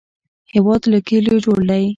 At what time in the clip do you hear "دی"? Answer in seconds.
1.69-1.83